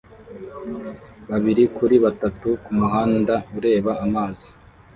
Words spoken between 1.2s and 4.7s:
babiri kuri batatu kumuhanda ureba amazi